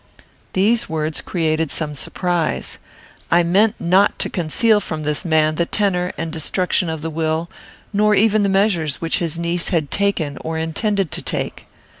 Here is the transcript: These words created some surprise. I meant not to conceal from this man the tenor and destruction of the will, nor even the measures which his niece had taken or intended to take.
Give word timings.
These 0.53 0.89
words 0.89 1.21
created 1.21 1.69
some 1.69 1.93
surprise. 1.93 2.79
I 3.29 3.43
meant 3.43 3.75
not 3.79 4.17
to 4.17 4.31
conceal 4.31 4.79
from 4.79 5.03
this 5.03 5.23
man 5.23 5.57
the 5.57 5.67
tenor 5.67 6.11
and 6.17 6.31
destruction 6.33 6.89
of 6.89 7.03
the 7.03 7.11
will, 7.11 7.51
nor 7.93 8.15
even 8.15 8.41
the 8.41 8.49
measures 8.49 8.95
which 8.99 9.19
his 9.19 9.37
niece 9.37 9.69
had 9.69 9.91
taken 9.91 10.37
or 10.39 10.57
intended 10.57 11.11
to 11.11 11.21
take. 11.21 11.67